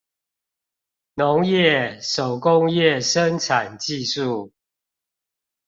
[1.17, 4.51] 農業、手工業生產技術